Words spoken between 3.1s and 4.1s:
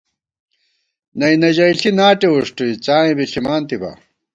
بی ݪِمانتِبا